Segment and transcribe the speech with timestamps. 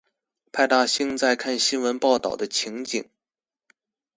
[0.51, 3.07] 派大星在看新聞報導的情景